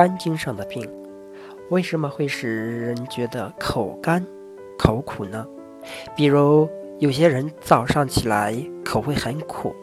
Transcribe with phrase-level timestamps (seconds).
[0.00, 0.90] 肝经上的病。
[1.68, 4.26] 为什么会使人觉得口干、
[4.78, 5.46] 口苦呢？
[6.16, 6.66] 比如
[7.00, 9.76] 有些人早上起来口会很苦，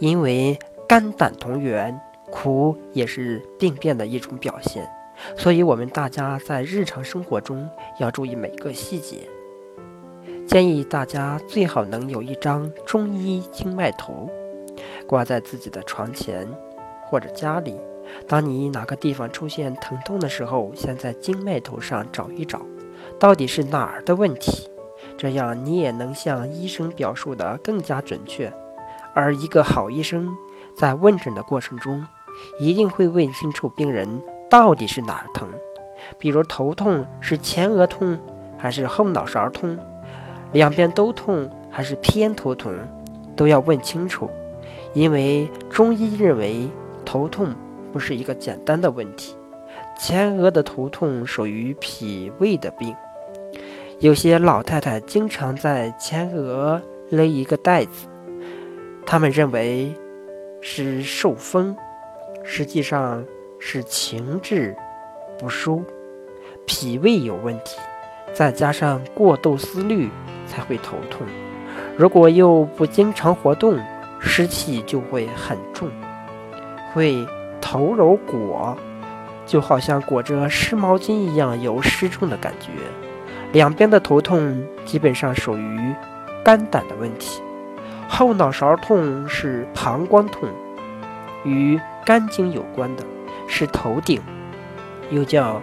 [0.00, 1.96] 因为肝胆同源，
[2.32, 4.90] 苦也是病变的一种表现。
[5.36, 9.18] 所以，我们大家在日常生活中要注意每个细节。
[10.48, 14.28] 建议大家最好能有一张中医经脉图，
[15.06, 16.44] 挂在自己的床前
[17.04, 17.76] 或者家里。
[18.26, 22.60] 当你哪个地方出现疼痛的时候，先在经脉头上找一找，
[23.18, 24.68] 到底是哪儿的问题，
[25.16, 28.52] 这样你也能向医生表述的更加准确。
[29.14, 30.28] 而一个好医生
[30.76, 32.06] 在问诊的过程中，
[32.60, 35.48] 一定会问清楚病人到底是哪儿疼，
[36.18, 38.18] 比如头痛是前额痛
[38.56, 39.76] 还是后脑勺痛，
[40.52, 42.72] 两边都痛还是偏头痛，
[43.34, 44.30] 都要问清楚，
[44.94, 46.68] 因为中医认为
[47.04, 47.52] 头痛。
[47.92, 49.36] 不是一个简单的问题。
[49.98, 52.94] 前额的头痛属于脾胃的病，
[53.98, 56.80] 有些老太太经常在前额
[57.10, 58.08] 勒一个带子，
[59.04, 59.94] 他们认为
[60.60, 61.76] 是受风，
[62.42, 63.24] 实际上
[63.58, 64.74] 是情志
[65.38, 65.84] 不舒，
[66.66, 67.78] 脾胃有问题，
[68.32, 70.08] 再加上过度思虑
[70.46, 71.26] 才会头痛。
[71.96, 73.78] 如果又不经常活动，
[74.18, 75.90] 湿气就会很重，
[76.94, 77.26] 会。
[77.70, 78.76] 头揉裹，
[79.46, 82.72] 就好像裹着湿毛巾一样有湿重的感觉。
[83.52, 85.94] 两边的头痛基本上属于
[86.44, 87.40] 肝胆的问题。
[88.08, 90.48] 后脑勺痛是膀胱痛，
[91.44, 93.04] 与肝经有关的，
[93.46, 94.20] 是头顶，
[95.12, 95.62] 又叫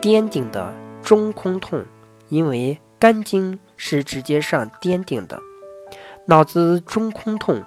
[0.00, 1.84] 颠顶的中空痛，
[2.30, 5.38] 因为肝经是直接上颠顶的。
[6.24, 7.62] 脑子中空痛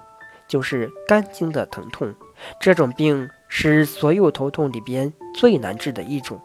[0.48, 2.12] 就是肝经的疼痛，
[2.58, 3.30] 这种病。
[3.54, 6.40] 是所有头痛里边最难治的一种，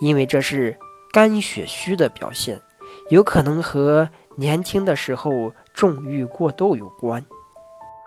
[0.00, 0.78] 因为这是
[1.12, 2.62] 肝血虚的表现，
[3.10, 7.26] 有可能和年轻的时候纵欲过度有关。